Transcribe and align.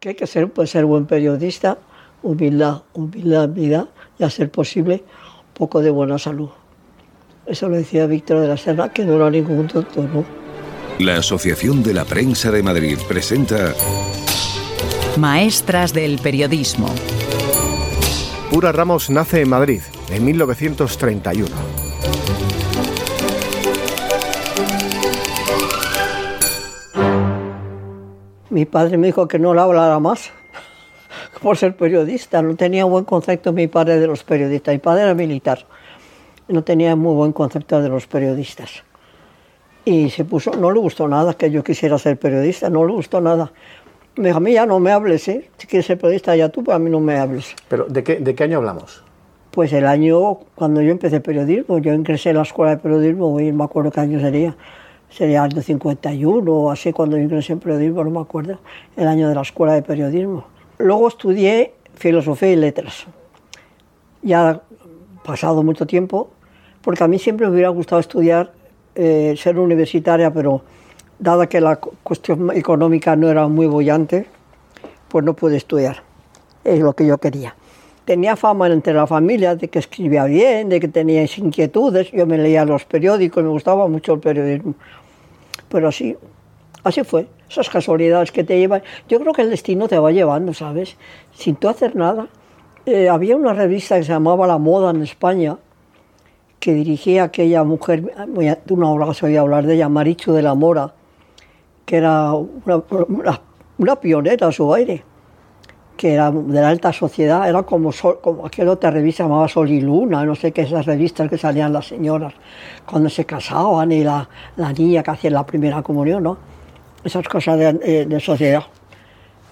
Que 0.00 0.10
hay 0.10 0.14
que 0.14 0.26
ser, 0.26 0.48
pues, 0.50 0.70
ser 0.70 0.84
buen 0.84 1.06
periodista, 1.06 1.78
humildad, 2.22 2.82
humildad, 2.94 3.48
vida 3.48 3.88
y 4.18 4.24
a 4.24 4.30
ser 4.30 4.50
posible 4.50 5.02
poco 5.54 5.82
de 5.82 5.90
buena 5.90 6.18
salud. 6.18 6.50
Eso 7.46 7.68
lo 7.68 7.76
decía 7.76 8.06
Víctor 8.06 8.40
de 8.40 8.48
la 8.48 8.56
Serna, 8.56 8.90
que 8.90 9.04
no 9.04 9.16
era 9.16 9.30
ningún 9.30 9.66
tonto, 9.66 10.02
¿no? 10.02 10.24
La 11.00 11.16
Asociación 11.16 11.82
de 11.82 11.94
la 11.94 12.04
Prensa 12.04 12.50
de 12.50 12.62
Madrid 12.62 12.98
presenta 13.08 13.72
Maestras 15.16 15.92
del 15.92 16.18
Periodismo. 16.18 16.88
Pura 18.50 18.70
Ramos 18.70 19.10
nace 19.10 19.40
en 19.40 19.48
Madrid 19.48 19.80
en 20.10 20.24
1931. 20.24 21.77
Mi 28.50 28.64
padre 28.64 28.96
me 28.96 29.08
dijo 29.08 29.28
que 29.28 29.38
no 29.38 29.52
le 29.54 29.60
hablara 29.60 29.98
más 29.98 30.30
por 31.42 31.56
ser 31.56 31.76
periodista. 31.76 32.42
No 32.42 32.56
tenía 32.56 32.84
buen 32.84 33.04
concepto 33.04 33.52
mi 33.52 33.66
padre 33.66 34.00
de 34.00 34.06
los 34.06 34.24
periodistas. 34.24 34.74
Mi 34.74 34.78
padre 34.78 35.02
era 35.02 35.14
militar. 35.14 35.66
No 36.48 36.64
tenía 36.64 36.96
muy 36.96 37.14
buen 37.14 37.32
concepto 37.32 37.82
de 37.82 37.88
los 37.88 38.06
periodistas. 38.06 38.82
Y 39.84 40.10
se 40.10 40.24
puso, 40.24 40.52
no 40.52 40.70
le 40.70 40.80
gustó 40.80 41.08
nada 41.08 41.34
que 41.34 41.50
yo 41.50 41.64
quisiera 41.64 41.96
ser 41.98 42.18
periodista, 42.18 42.68
no 42.68 42.84
le 42.84 42.92
gustó 42.92 43.20
nada. 43.20 43.52
Me 44.16 44.28
dijo, 44.28 44.36
a 44.36 44.40
mí 44.40 44.52
ya 44.52 44.66
no 44.66 44.80
me 44.80 44.90
hables, 44.92 45.28
¿eh? 45.28 45.48
si 45.56 45.66
quieres 45.66 45.86
ser 45.86 45.96
periodista 45.96 46.36
ya 46.36 46.50
tú, 46.50 46.62
pero 46.62 46.76
a 46.76 46.78
mí 46.78 46.90
no 46.90 47.00
me 47.00 47.16
hables. 47.16 47.54
¿Pero 47.68 47.86
de 47.86 48.04
qué, 48.04 48.16
de 48.16 48.34
qué 48.34 48.44
año 48.44 48.58
hablamos? 48.58 49.02
Pues 49.50 49.72
el 49.72 49.86
año, 49.86 50.40
cuando 50.54 50.82
yo 50.82 50.90
empecé 50.90 51.20
periodismo, 51.20 51.78
yo 51.78 51.94
ingresé 51.94 52.30
a 52.30 52.32
la 52.34 52.42
escuela 52.42 52.72
de 52.72 52.76
periodismo, 52.78 53.40
y 53.40 53.50
me 53.52 53.64
acuerdo 53.64 53.90
qué 53.90 54.00
año 54.00 54.20
sería, 54.20 54.56
sería 55.10 55.44
el 55.44 55.52
año 55.52 55.62
51 55.62 56.52
o 56.52 56.70
así, 56.70 56.92
cuando 56.92 57.16
yo 57.16 57.22
ingresé 57.22 57.52
en 57.52 57.60
periodismo, 57.60 58.04
no 58.04 58.10
me 58.10 58.20
acuerdo, 58.20 58.58
el 58.96 59.08
año 59.08 59.28
de 59.28 59.34
la 59.34 59.42
escuela 59.42 59.74
de 59.74 59.82
periodismo. 59.82 60.44
Luego 60.78 61.08
estudié 61.08 61.74
filosofía 61.94 62.52
y 62.52 62.56
letras. 62.56 63.06
Ya 64.22 64.62
pasado 65.24 65.62
mucho 65.62 65.86
tiempo, 65.86 66.30
porque 66.82 67.04
a 67.04 67.08
mí 67.08 67.18
siempre 67.18 67.46
me 67.46 67.52
hubiera 67.52 67.68
gustado 67.68 68.00
estudiar, 68.00 68.52
eh, 68.94 69.34
ser 69.36 69.58
universitaria, 69.58 70.32
pero 70.32 70.62
dada 71.18 71.48
que 71.48 71.60
la 71.60 71.76
cuestión 71.76 72.50
económica 72.56 73.16
no 73.16 73.28
era 73.28 73.46
muy 73.48 73.66
bollante, 73.66 74.26
pues 75.08 75.24
no 75.24 75.34
pude 75.34 75.56
estudiar. 75.56 76.02
Es 76.64 76.80
lo 76.80 76.94
que 76.94 77.06
yo 77.06 77.18
quería. 77.18 77.54
Tenía 78.08 78.36
fama 78.36 78.68
entre 78.68 78.94
la 78.94 79.06
familia 79.06 79.54
de 79.54 79.68
que 79.68 79.80
escribía 79.80 80.24
bien, 80.24 80.70
de 80.70 80.80
que 80.80 80.88
tenía 80.88 81.22
inquietudes. 81.24 82.10
Yo 82.10 82.24
me 82.24 82.38
leía 82.38 82.64
los 82.64 82.86
periódicos, 82.86 83.44
me 83.44 83.50
gustaba 83.50 83.86
mucho 83.86 84.14
el 84.14 84.20
periodismo. 84.20 84.72
Pero 85.68 85.88
así, 85.88 86.16
así 86.84 87.04
fue. 87.04 87.26
Esas 87.50 87.68
casualidades 87.68 88.32
que 88.32 88.44
te 88.44 88.58
llevan. 88.58 88.82
Yo 89.10 89.20
creo 89.20 89.34
que 89.34 89.42
el 89.42 89.50
destino 89.50 89.88
te 89.88 89.98
va 89.98 90.10
llevando, 90.10 90.54
¿sabes? 90.54 90.96
Sin 91.34 91.56
tú 91.56 91.68
hacer 91.68 91.96
nada. 91.96 92.28
Eh, 92.86 93.10
había 93.10 93.36
una 93.36 93.52
revista 93.52 93.98
que 93.98 94.04
se 94.04 94.12
llamaba 94.12 94.46
La 94.46 94.56
Moda 94.56 94.88
en 94.88 95.02
España, 95.02 95.58
que 96.60 96.72
dirigía 96.72 97.24
aquella 97.24 97.62
mujer, 97.62 98.10
tú 98.64 98.78
no 98.78 98.88
habrás 98.88 99.22
oído 99.22 99.42
hablar 99.42 99.66
de 99.66 99.74
ella, 99.74 99.90
Marichu 99.90 100.32
de 100.32 100.40
la 100.40 100.54
Mora, 100.54 100.94
que 101.84 101.98
era 101.98 102.32
una, 102.32 102.82
una, 103.06 103.42
una 103.76 103.96
pionera 103.96 104.46
a 104.46 104.52
su 104.52 104.72
aire, 104.72 105.04
que 105.98 106.14
era 106.14 106.30
de 106.30 106.60
la 106.60 106.68
alta 106.68 106.92
sociedad, 106.92 107.46
era 107.48 107.62
como, 107.64 107.92
sol, 107.92 108.20
como 108.22 108.46
aquella 108.46 108.70
otra 108.70 108.90
revista 108.90 109.24
llamaba 109.24 109.48
Sol 109.48 109.68
y 109.68 109.80
Luna, 109.80 110.24
no 110.24 110.34
sé 110.34 110.52
qué, 110.52 110.62
esas 110.62 110.86
revistas 110.86 111.28
que 111.28 111.36
salían 111.36 111.72
las 111.72 111.88
señoras 111.88 112.32
cuando 112.86 113.10
se 113.10 113.26
casaban 113.26 113.90
y 113.92 114.04
la, 114.04 114.28
la 114.56 114.72
niña 114.72 115.02
que 115.02 115.10
hacía 115.10 115.30
la 115.30 115.44
primera 115.44 115.82
comunión, 115.82 116.22
¿no? 116.22 116.38
Esas 117.02 117.26
cosas 117.28 117.58
de, 117.58 117.72
de, 117.72 118.06
de 118.06 118.20
sociedad. 118.20 118.62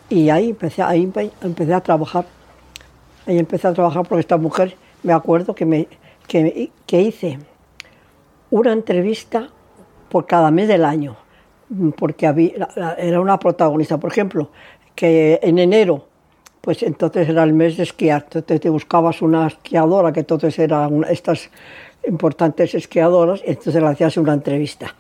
Y 0.09 0.31
ahí 0.31 0.51
empecé, 0.51 0.83
ahí 0.83 1.11
empecé 1.43 1.75
a 1.75 1.81
trabajar. 1.81 2.25
Ahí 3.27 3.39
empecé 3.39 3.67
a 3.67 3.73
trabajar 3.75 4.07
porque 4.07 4.21
esta 4.21 4.37
mujer, 4.37 4.77
me 5.03 5.13
acuerdo 5.13 5.53
que, 5.55 5.67
me, 5.67 5.89
que, 6.29 6.71
que 6.87 7.03
hice 7.03 7.39
una 8.51 8.73
entrevista 8.73 9.49
por 10.09 10.27
cada 10.27 10.51
mes 10.53 10.69
del 10.69 10.85
año 10.85 11.17
porque 11.99 12.27
había, 12.27 12.69
era 12.99 13.21
una 13.21 13.39
protagonista. 13.39 13.99
Por 13.99 14.13
ejemplo, 14.13 14.51
que 14.95 15.41
en 15.43 15.59
enero, 15.59 16.07
pues 16.67 16.83
entonces 16.83 17.29
era 17.29 17.45
el 17.45 17.53
mes 17.53 17.77
de 17.77 17.85
esquiar, 17.85 18.25
entonces 18.25 18.61
te 18.61 18.69
buscabas 18.69 19.23
una 19.23 19.47
esquiadora, 19.47 20.13
que 20.13 20.19
entonces 20.19 20.59
eran 20.59 21.07
estas 21.09 21.49
importantes 22.05 22.75
esquiadoras, 22.75 23.41
y 23.47 23.51
entonces 23.51 23.81
le 23.81 23.87
hacías 23.87 24.17
una 24.17 24.33
entrevista. 24.33 24.93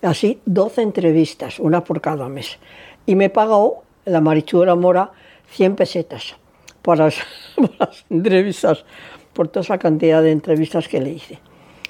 Así, 0.00 0.40
12 0.46 0.80
entrevistas, 0.80 1.58
una 1.58 1.82
por 1.82 2.00
cada 2.00 2.28
mes. 2.28 2.60
Y 3.04 3.16
me 3.16 3.30
pagó 3.30 3.82
la 4.04 4.20
Marichu 4.20 4.60
de 4.60 4.66
la 4.66 4.76
Mora 4.76 5.10
100 5.48 5.74
pesetas 5.74 6.36
por 6.82 6.98
las, 6.98 7.16
las 7.80 8.04
entrevistas, 8.08 8.84
por 9.32 9.48
toda 9.48 9.64
esa 9.64 9.76
cantidad 9.76 10.22
de 10.22 10.30
entrevistas 10.30 10.86
que 10.86 11.00
le 11.00 11.10
hice. 11.10 11.40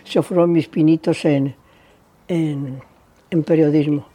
Esos 0.07 0.25
fueron 0.25 0.53
mis 0.53 0.69
pinitos 0.69 1.23
en, 1.27 1.55
en, 2.29 2.81
en 3.29 3.43
periodismo. 3.45 4.07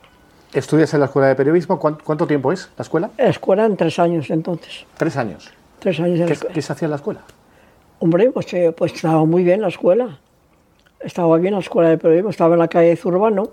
¿Estudias 0.53 0.93
en 0.93 0.99
la 0.99 1.07
escuela 1.07 1.29
de 1.29 1.35
periodismo? 1.35 1.79
¿Cuánto, 1.79 2.03
¿Cuánto, 2.03 2.27
tiempo 2.27 2.51
es 2.51 2.69
la 2.77 2.83
escuela? 2.83 3.09
La 3.17 3.29
escuela 3.29 3.65
en 3.65 3.75
tres 3.75 3.97
años 3.97 4.29
entonces. 4.29 4.85
¿Tres 4.97 5.17
años? 5.17 5.51
Tres 5.79 5.99
años 5.99 6.19
en 6.19 6.25
¿Qué, 6.25 6.29
la 6.29 6.33
escuela. 6.33 6.53
¿Qué 6.53 6.61
se 6.61 6.73
hacía 6.73 6.85
en 6.85 6.89
la 6.91 6.97
escuela? 6.97 7.21
Hombre, 7.99 8.29
pues, 8.31 8.53
eh, 8.53 8.71
pues 8.77 8.93
estaba 8.93 9.25
muy 9.25 9.43
bien 9.43 9.61
la 9.61 9.69
escuela. 9.69 10.19
Estaba 10.99 11.37
bien 11.37 11.55
la 11.55 11.59
escuela 11.59 11.89
de 11.89 11.97
periodismo, 11.97 12.29
estaba 12.29 12.53
en 12.53 12.59
la 12.59 12.67
calle 12.67 12.95
Zurbano. 12.95 13.49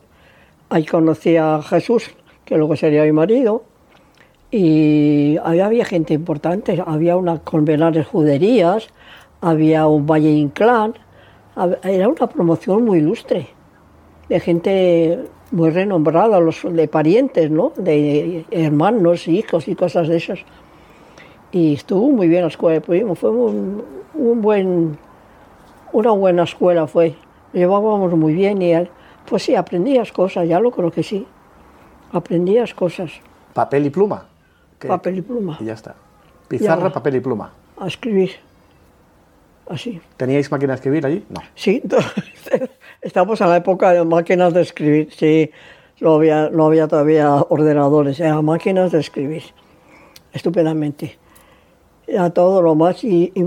Ahí 0.69 0.85
conocí 0.85 1.37
a 1.37 1.63
Jesús, 1.63 2.11
que 2.45 2.57
luego 2.57 2.77
sería 2.77 3.03
mi 3.05 3.13
marido. 3.13 3.65
Y 4.51 5.39
ahí 5.43 5.61
había 5.61 5.87
gente 5.87 6.13
importante. 6.13 6.83
Había 6.85 7.17
una 7.17 7.39
Convenares 7.39 8.07
Juderías, 8.09 8.89
había 9.41 9.87
un 9.87 10.07
Valle 10.07 10.31
Inclán. 10.31 10.95
Era 11.83 12.09
una 12.09 12.29
promoción 12.29 12.85
muy 12.85 12.99
ilustre 12.99 13.49
de 14.29 14.39
gente 14.39 15.19
muy 15.51 15.71
renombrada, 15.71 16.41
los 16.41 16.63
de 16.63 16.89
parientes, 16.89 17.51
¿no? 17.51 17.73
De 17.77 18.45
hermanos, 18.51 19.29
hijos 19.29 19.69
y 19.69 19.75
cosas 19.75 20.09
de 20.09 20.17
esas. 20.17 20.41
Y 21.53 21.75
estuvo 21.75 22.11
muy 22.11 22.29
bien 22.29 22.43
la 22.43 22.49
escuela 22.49 22.75
de 22.75 22.81
periodismo, 22.81 23.15
fue 23.15 23.31
un, 23.31 23.83
un 24.15 24.41
buen, 24.41 24.99
una 25.93 26.13
buena 26.13 26.45
escuela 26.45 26.87
fue. 26.87 27.15
Llevábamos 27.53 28.13
muy 28.13 28.33
bien 28.33 28.63
y 28.63 28.73
pues 29.29 29.43
sí, 29.43 29.55
aprendías 29.55 30.13
cosas, 30.13 30.49
ya 30.49 30.61
lo 30.61 30.71
creo 30.71 30.91
que 30.91 31.03
sí. 31.03 31.27
Aprendías 32.13 32.75
cosas. 32.75 33.13
¿Papel 33.53 33.87
y 33.87 33.91
pluma? 33.91 34.27
¿Qué? 34.79 34.89
Papel 34.89 35.19
y 35.19 35.23
pluma. 35.23 35.57
Y 35.61 35.65
ya 35.65 35.75
está. 35.75 35.95
Pizarra, 36.49 36.89
ya, 36.89 36.93
papel 36.93 37.17
y 37.17 37.21
pluma. 37.21 37.53
A 37.79 37.87
escribir. 37.87 38.31
Así. 39.69 40.01
¿Teníais 40.17 40.51
máquina 40.51 40.73
de 40.73 40.77
escribir 40.77 41.07
allí? 41.07 41.25
No. 41.29 41.41
Sí, 41.55 41.83
estamos 43.01 43.41
en 43.41 43.49
la 43.49 43.57
época 43.57 43.93
de 43.93 44.05
máquinas 44.05 44.53
de 44.53 44.63
escribir, 44.63 45.09
sí, 45.13 45.51
no 46.01 46.15
había, 46.15 46.51
no 46.51 46.67
había 46.67 46.89
todavía 46.89 47.35
ordenadores, 47.35 48.19
eran 48.19 48.45
máquinas 48.45 48.91
de 48.91 48.99
escribir, 48.99 49.45
estupendamente. 50.33 51.19
Era 52.07 52.31
todo 52.31 52.61
lo 52.63 52.75
más, 52.75 53.05
y, 53.05 53.31
y 53.35 53.45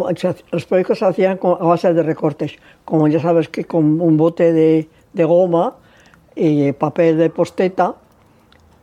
los 0.51 0.65
proyectos 0.65 0.99
se 0.99 1.05
hacían 1.05 1.37
con, 1.37 1.61
a 1.61 1.65
base 1.65 1.93
de 1.93 2.03
recortes, 2.03 2.55
como 2.85 3.07
ya 3.09 3.19
sabes 3.19 3.49
que 3.49 3.65
con 3.65 3.99
un 3.99 4.15
bote 4.15 4.53
de, 4.53 4.87
de 5.11 5.23
goma 5.25 5.75
y 6.35 6.71
papel 6.71 7.17
de 7.17 7.29
posteta, 7.29 7.95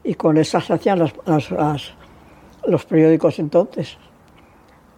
y 0.04 0.14
con 0.14 0.36
esas 0.36 0.66
se 0.66 0.74
hacían 0.74 0.98
las, 0.98 1.12
las, 1.24 1.50
las, 1.50 1.94
los 2.66 2.84
periódicos 2.84 3.38
entonces. 3.38 3.96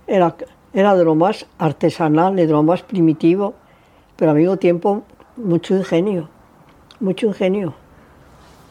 Era, 0.06 0.34
era 0.74 0.94
de 0.94 1.04
lo 1.04 1.14
más 1.14 1.46
artesanal, 1.58 2.36
de 2.36 2.46
lo 2.46 2.62
más 2.62 2.82
primitivo, 2.82 3.54
pero 4.16 4.30
al 4.30 4.38
mismo 4.38 4.56
tiempo 4.56 5.02
mucho 5.36 5.76
ingenio, 5.76 6.28
mucho 7.00 7.26
ingenio. 7.26 7.74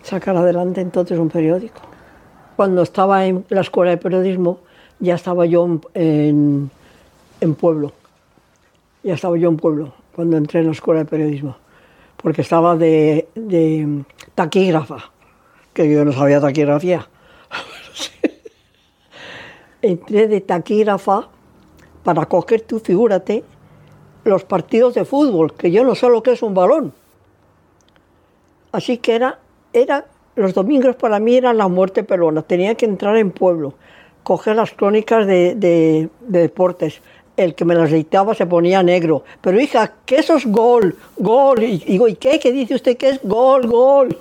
Sacar 0.03 0.35
adelante 0.35 0.81
entonces 0.81 1.19
un 1.19 1.29
periódico. 1.29 1.81
Cuando 2.55 2.81
estaba 2.81 3.25
en 3.25 3.45
la 3.49 3.61
escuela 3.61 3.91
de 3.91 3.97
periodismo, 3.97 4.59
ya 4.99 5.15
estaba 5.15 5.45
yo 5.45 5.79
en, 5.93 6.71
en 7.39 7.55
Pueblo. 7.55 7.91
Ya 9.03 9.13
estaba 9.13 9.37
yo 9.37 9.49
en 9.49 9.57
Pueblo 9.57 9.93
cuando 10.15 10.37
entré 10.37 10.59
en 10.59 10.67
la 10.67 10.71
escuela 10.73 11.01
de 11.01 11.05
periodismo, 11.05 11.55
porque 12.17 12.41
estaba 12.41 12.75
de, 12.75 13.27
de 13.35 14.03
taquígrafa, 14.35 15.11
que 15.73 15.91
yo 15.91 16.05
no 16.05 16.11
sabía 16.11 16.41
taquigrafía. 16.41 17.07
entré 19.81 20.27
de 20.27 20.41
taquígrafa 20.41 21.29
para 22.03 22.25
coger, 22.25 22.61
tú 22.61 22.79
figúrate, 22.79 23.43
los 24.23 24.43
partidos 24.43 24.93
de 24.93 25.05
fútbol, 25.05 25.53
que 25.53 25.71
yo 25.71 25.83
no 25.83 25.95
sé 25.95 26.07
lo 26.07 26.21
que 26.21 26.33
es 26.33 26.43
un 26.43 26.53
balón. 26.53 26.93
Así 28.71 28.97
que 28.97 29.15
era, 29.15 29.39
era, 29.73 30.05
los 30.35 30.53
domingos 30.53 30.95
para 30.95 31.19
mí 31.19 31.35
eran 31.35 31.57
la 31.57 31.67
muerte 31.67 32.03
pelona. 32.03 32.41
Tenía 32.41 32.75
que 32.75 32.85
entrar 32.85 33.17
en 33.17 33.31
pueblo, 33.31 33.73
coger 34.23 34.55
las 34.55 34.71
crónicas 34.71 35.25
de, 35.27 35.55
de, 35.55 36.09
de 36.21 36.39
deportes. 36.39 37.01
El 37.37 37.55
que 37.55 37.65
me 37.65 37.75
las 37.75 37.91
dictaba 37.91 38.35
se 38.35 38.45
ponía 38.45 38.83
negro. 38.83 39.23
Pero 39.41 39.59
hija, 39.59 39.93
que 40.05 40.17
eso 40.17 40.35
es 40.35 40.45
gol, 40.45 40.95
gol. 41.17 41.63
Y 41.63 41.79
digo, 41.79 42.07
¿y 42.07 42.15
qué? 42.15 42.39
¿Qué 42.39 42.51
dice 42.51 42.75
usted 42.75 42.97
que 42.97 43.09
es 43.09 43.19
gol, 43.23 43.67
gol? 43.67 44.17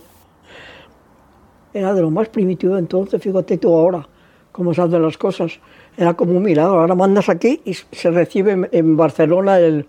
Era 1.73 1.93
de 1.93 2.01
lo 2.01 2.11
más 2.11 2.29
primitivo 2.29 2.77
entonces, 2.79 3.23
fíjate 3.23 3.59
tú 3.59 3.75
ahora. 3.77 4.07
cómo 4.53 4.75
se 4.75 4.83
hacen 4.83 5.03
las 5.03 5.17
cosas. 5.19 5.61
Era 5.97 6.15
como 6.15 6.37
un 6.37 6.43
milagro. 6.43 6.81
Ahora 6.81 6.95
mandas 6.95 7.29
aquí 7.29 7.61
y 7.65 7.75
se 7.75 8.11
recibe 8.11 8.69
en 8.73 8.97
Barcelona 8.97 9.59
el, 9.59 9.87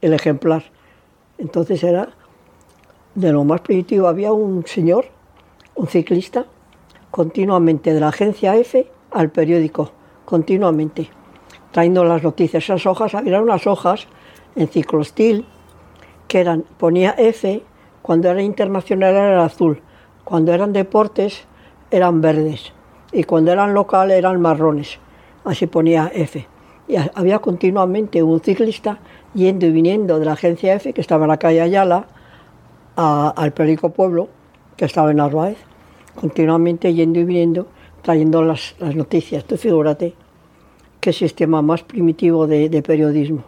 el 0.00 0.12
ejemplar. 0.12 0.64
Entonces 1.38 1.82
era 1.82 2.10
de 3.14 3.32
lo 3.32 3.44
más 3.44 3.60
primitivo. 3.60 4.06
Había 4.08 4.32
un 4.32 4.66
señor, 4.66 5.06
un 5.74 5.88
ciclista, 5.88 6.46
continuamente 7.10 7.92
de 7.92 8.00
la 8.00 8.08
agencia 8.08 8.56
F 8.56 8.86
al 9.10 9.30
periódico, 9.30 9.90
continuamente, 10.24 11.10
trayendo 11.72 12.04
las 12.04 12.22
noticias. 12.22 12.64
Esas 12.64 12.86
hojas, 12.86 13.14
había 13.14 13.40
unas 13.40 13.66
hojas 13.66 14.06
en 14.54 14.68
ciclostil 14.68 15.46
que 16.28 16.40
eran, 16.40 16.64
ponía 16.78 17.14
F, 17.18 17.62
cuando 18.02 18.30
era 18.30 18.42
internacional 18.42 19.14
era 19.14 19.44
azul, 19.44 19.82
cuando 20.24 20.52
eran 20.52 20.72
deportes 20.72 21.44
eran 21.90 22.20
verdes 22.20 22.72
y 23.12 23.24
cuando 23.24 23.52
eran 23.52 23.74
local 23.74 24.10
eran 24.10 24.40
marrones. 24.40 24.98
Así 25.44 25.66
ponía 25.66 26.10
F. 26.14 26.46
Y 26.88 26.96
había 27.14 27.38
continuamente 27.38 28.22
un 28.22 28.40
ciclista 28.40 28.98
yendo 29.34 29.66
y 29.66 29.70
viniendo 29.70 30.18
de 30.18 30.24
la 30.24 30.32
agencia 30.32 30.74
F, 30.74 30.92
que 30.92 31.00
estaba 31.00 31.24
en 31.24 31.28
la 31.28 31.38
calle 31.38 31.60
Ayala, 31.60 32.06
al 32.96 33.52
periódico 33.52 33.90
Pueblo, 33.90 34.28
que 34.76 34.84
estaba 34.84 35.10
en 35.10 35.18
Narváez, 35.18 35.56
continuamente 36.20 36.92
yendo 36.92 37.20
y 37.20 37.24
viniendo, 37.24 37.66
trayendo 38.02 38.42
las, 38.42 38.74
noticias. 38.80 39.44
Tú 39.44 39.56
figúrate 39.56 40.14
qué 41.00 41.12
sistema 41.12 41.62
más 41.62 41.82
primitivo 41.82 42.46
de, 42.46 42.82
periodismo. 42.82 43.44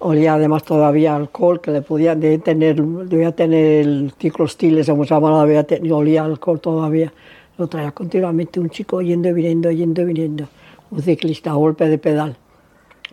Olía 0.00 0.34
además 0.34 0.64
todavía 0.64 1.16
alcohol, 1.16 1.60
que 1.60 1.70
le 1.70 1.82
podía 1.82 2.18
tener, 2.40 2.82
debía 2.82 3.32
tener 3.32 3.86
el 3.86 4.12
ciclostil, 4.18 4.84
se 4.84 4.94
llamaba, 4.94 5.42
olía 5.42 6.24
alcohol 6.24 6.60
todavía. 6.60 7.12
Lo 7.56 7.68
traía 7.68 7.92
continuamente 7.92 8.58
un 8.60 8.70
chico 8.70 9.00
yendo 9.00 9.28
y 9.28 9.32
viniendo, 9.32 9.70
yendo 9.70 10.02
y 10.02 10.04
viniendo. 10.04 10.48
Un 10.92 11.00
ciclista 11.00 11.52
a 11.52 11.54
golpe 11.54 11.88
de 11.88 11.96
pedal. 11.96 12.36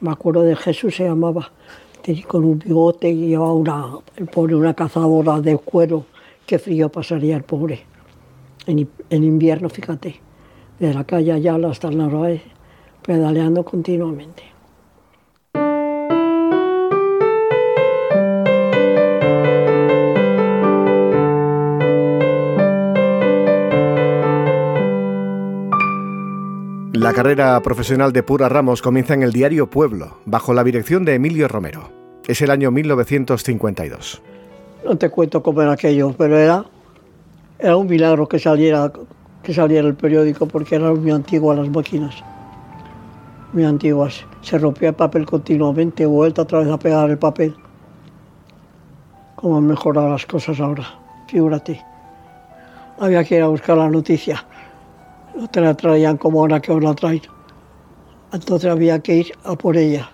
Me 0.01 0.11
acuerdo 0.11 0.41
de 0.41 0.53
Jesús, 0.57 0.97
se 0.97 1.05
llamaba 1.05 1.49
con 2.27 2.43
un 2.43 2.59
bigote 2.59 3.09
y 3.09 3.29
llevaba 3.29 3.53
una, 3.53 3.85
el 4.17 4.53
una 4.53 4.73
cazadora 4.73 5.39
de 5.39 5.57
cuero. 5.57 6.03
Qué 6.45 6.59
frío 6.59 6.89
pasaría 6.89 7.37
el 7.37 7.43
pobre. 7.43 7.79
En, 8.67 8.85
invierno, 9.23 9.69
fíjate, 9.69 10.19
de 10.77 10.93
la 10.93 11.05
calle 11.05 11.31
Ayala 11.31 11.69
hasta 11.69 11.87
el 11.87 11.97
Narváez, 11.97 12.41
pedaleando 13.01 13.63
continuamente. 13.63 14.43
La 27.09 27.15
carrera 27.15 27.59
profesional 27.63 28.13
de 28.13 28.21
Pura 28.21 28.49
Ramos 28.49 28.83
comienza 28.83 29.15
en 29.15 29.23
el 29.23 29.33
diario 29.33 29.67
Pueblo, 29.67 30.19
bajo 30.25 30.53
la 30.53 30.63
dirección 30.63 31.05
de 31.05 31.15
Emilio 31.15 31.47
Romero. 31.47 31.89
Es 32.27 32.39
el 32.43 32.51
año 32.51 32.69
1952. 32.69 34.21
No 34.85 34.95
te 34.95 35.09
cuento 35.09 35.41
cómo 35.41 35.63
era 35.63 35.71
aquello, 35.71 36.13
pero 36.15 36.37
era, 36.37 36.65
era 37.57 37.77
un 37.77 37.87
milagro 37.87 38.27
que 38.29 38.37
saliera, 38.37 38.91
que 39.41 39.55
saliera 39.55 39.87
el 39.87 39.95
periódico 39.95 40.45
porque 40.45 40.75
eran 40.75 41.01
muy 41.01 41.09
antiguas 41.09 41.57
las 41.57 41.69
máquinas. 41.69 42.13
Muy 43.53 43.65
antiguas. 43.65 44.23
Se 44.41 44.59
rompía 44.59 44.89
el 44.89 44.95
papel 44.95 45.25
continuamente, 45.25 46.05
vuelta 46.05 46.43
otra 46.43 46.59
vez 46.59 46.69
a 46.69 46.77
pegar 46.77 47.09
el 47.09 47.17
papel. 47.17 47.55
Cómo 49.35 49.57
han 49.57 49.65
mejorado 49.65 50.09
las 50.09 50.27
cosas 50.27 50.59
ahora, 50.59 50.85
figúrate. 51.27 51.83
Había 52.99 53.23
que 53.23 53.37
ir 53.37 53.41
a 53.41 53.47
buscar 53.47 53.77
la 53.77 53.89
noticia. 53.89 54.45
No 55.39 55.47
te 55.47 55.61
la 55.61 55.73
traían 55.73 56.17
como 56.17 56.41
ahora 56.41 56.59
que 56.59 56.69
os 56.73 56.83
la 56.83 56.93
traen. 56.93 57.21
Entonces 58.33 58.69
había 58.69 58.99
que 58.99 59.15
ir 59.15 59.31
a 59.45 59.55
por 59.55 59.77
ella. 59.77 60.09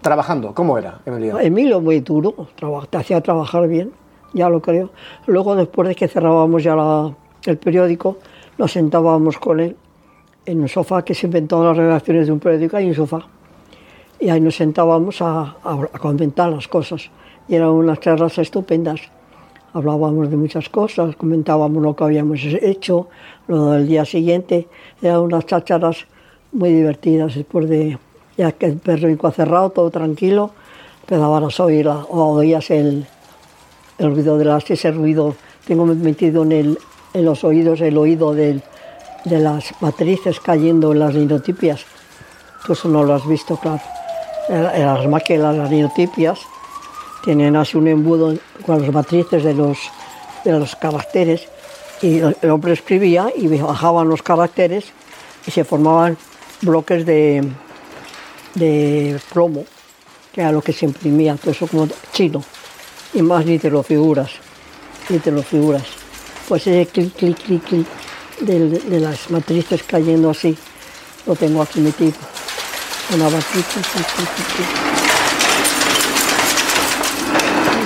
¿Trabajando? 0.00 0.54
¿Cómo 0.54 0.78
era, 0.78 1.00
Emilio? 1.04 1.40
Emilio 1.40 1.80
muy 1.80 1.98
duro, 1.98 2.46
te 2.88 2.96
hacía 2.96 3.20
trabajar 3.20 3.66
bien, 3.66 3.90
ya 4.32 4.48
lo 4.48 4.62
creo. 4.62 4.90
Luego, 5.26 5.56
después 5.56 5.88
de 5.88 5.96
que 5.96 6.06
cerrábamos 6.06 6.62
ya 6.62 6.76
el 7.46 7.58
periódico, 7.58 8.18
nos 8.58 8.70
sentábamos 8.70 9.38
con 9.38 9.58
él 9.58 9.76
en 10.46 10.60
un 10.60 10.68
sofá 10.68 11.04
que 11.04 11.14
se 11.14 11.26
inventó 11.26 11.64
las 11.64 11.76
redacciones 11.76 12.28
de 12.28 12.32
un 12.32 12.38
periódico, 12.38 12.76
hay 12.76 12.86
un 12.86 12.94
sofá. 12.94 13.26
Y 14.20 14.28
ahí 14.28 14.40
nos 14.40 14.54
sentábamos 14.54 15.20
a, 15.20 15.56
a 15.64 15.98
comentar 15.98 16.48
las 16.48 16.68
cosas. 16.68 17.10
Y 17.48 17.56
eran 17.56 17.70
unas 17.70 17.98
charlas 17.98 18.38
estupendas. 18.38 19.00
Hablábamos 19.74 20.30
de 20.30 20.36
muchas 20.36 20.68
cosas, 20.68 21.14
comentábamos 21.16 21.82
lo 21.82 21.94
que 21.94 22.04
habíamos 22.04 22.40
hecho, 22.42 23.08
lo 23.48 23.72
del 23.72 23.86
día 23.86 24.04
siguiente. 24.04 24.66
Eran 25.02 25.20
unas 25.20 25.44
chácharas 25.44 26.06
muy 26.52 26.72
divertidas 26.72 27.34
después 27.34 27.68
de 27.68 27.98
ya 28.38 28.52
que 28.52 28.66
el 28.66 28.76
perro 28.76 29.32
cerrado, 29.32 29.70
todo 29.70 29.90
tranquilo, 29.90 30.52
empezabas 31.02 31.60
a 31.60 31.64
oír, 31.64 31.88
o 31.88 32.06
oías 32.08 32.70
el, 32.70 33.06
el 33.98 34.14
ruido 34.14 34.38
de 34.38 34.44
las, 34.44 34.70
ese 34.70 34.90
ruido, 34.92 35.34
tengo 35.66 35.84
metido 35.84 36.44
en, 36.44 36.52
el, 36.52 36.78
en 37.12 37.24
los 37.24 37.44
oídos 37.44 37.80
el 37.80 37.98
oído 37.98 38.32
de 38.32 38.62
las 39.24 39.74
matrices 39.82 40.40
cayendo 40.40 40.92
en 40.92 41.00
las 41.00 41.14
linotipias. 41.14 41.84
Tú 42.64 42.72
eso 42.72 42.88
no 42.88 43.02
lo 43.04 43.14
has 43.14 43.26
visto, 43.26 43.56
claro. 43.56 43.82
En 44.48 44.86
las 44.86 45.06
maquelas, 45.06 45.56
las 45.56 45.70
linotipias, 45.70 46.40
tienen 47.24 47.56
así 47.56 47.76
un 47.76 47.88
embudo 47.88 48.36
con 48.64 48.82
las 48.82 48.92
matrices 48.92 49.44
de 49.44 49.54
los, 49.54 49.78
de 50.44 50.52
los 50.52 50.76
caracteres 50.76 51.48
y 52.02 52.18
el 52.18 52.50
hombre 52.50 52.72
escribía 52.72 53.32
y 53.36 53.48
bajaban 53.58 54.08
los 54.08 54.22
caracteres 54.22 54.86
y 55.46 55.50
se 55.50 55.64
formaban 55.64 56.16
bloques 56.60 57.04
de, 57.06 57.48
de 58.54 59.20
plomo, 59.32 59.64
que 60.32 60.40
era 60.40 60.52
lo 60.52 60.62
que 60.62 60.72
se 60.72 60.86
imprimía, 60.86 61.36
todo 61.36 61.50
eso 61.50 61.66
como 61.66 61.88
chino, 62.12 62.42
y 63.14 63.22
más 63.22 63.44
ni 63.44 63.58
te 63.58 63.70
lo 63.70 63.82
figuras, 63.82 64.30
ni 65.08 65.18
te 65.18 65.30
lo 65.30 65.42
figuras. 65.42 65.84
Pues 66.48 66.66
ese 66.66 66.86
clic, 66.86 67.14
clic, 67.14 67.36
clic, 67.36 67.64
clic 67.64 67.86
de, 68.40 69.00
las 69.00 69.30
matrices 69.30 69.82
cayendo 69.82 70.30
así, 70.30 70.56
lo 71.26 71.34
tengo 71.34 71.62
aquí 71.62 71.80
metido. 71.80 72.14
Una 73.14 73.28
clic, 73.28 73.66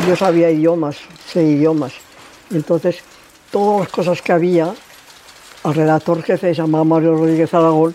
Yo 0.06 0.16
sabía 0.16 0.50
idiomas, 0.50 0.96
sé 1.28 1.44
idiomas. 1.44 1.93
Entonces, 2.50 2.99
todas 3.52 3.81
las 3.81 3.88
cosas 3.88 4.20
que 4.20 4.32
había, 4.32 4.75
al 5.62 5.75
redactor 5.75 6.22
jefe, 6.22 6.54
se 6.54 6.60
llamaba 6.60 6.82
Mario 6.82 7.12
Rodríguez 7.12 7.54
Aragón, 7.54 7.94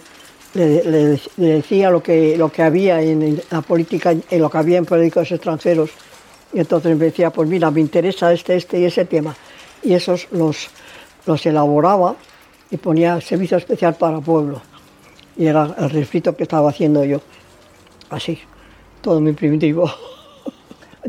le, 0.54 1.20
decía 1.36 1.90
lo 1.90 2.02
que, 2.02 2.38
lo 2.38 2.50
que 2.50 2.64
había 2.64 3.02
en 3.02 3.42
la 3.52 3.62
política, 3.62 4.12
en 4.12 4.42
lo 4.42 4.50
que 4.50 4.58
había 4.58 4.78
en 4.78 4.86
periódicos 4.86 5.32
extranjeros. 5.32 5.90
Y 6.54 6.60
entonces 6.60 6.98
me 6.98 7.06
decía, 7.06 7.30
pues 7.30 7.50
mira, 7.50 7.70
me 7.72 7.82
interesa 7.82 8.32
este, 8.32 8.56
este 8.56 8.80
y 8.80 8.86
ese 8.86 9.04
tema. 9.04 9.36
Y 9.84 9.94
esos 9.94 10.28
los, 10.32 10.70
los 11.26 11.46
elaboraba 11.46 12.16
y 12.72 12.78
ponía 12.78 13.20
servicio 13.20 13.58
especial 13.58 13.96
para 13.96 14.22
pueblo. 14.22 14.62
Y 15.36 15.46
era 15.46 15.76
el 15.78 15.90
refrito 15.90 16.36
que 16.38 16.44
estaba 16.44 16.70
haciendo 16.70 17.04
yo. 17.04 17.20
Así, 18.10 18.40
todo 19.02 19.20
muy 19.20 19.34
primitivo. 19.34 19.92